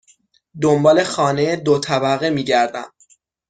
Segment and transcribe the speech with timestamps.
[0.61, 2.93] دنبال خانه دو طبقه می گردم.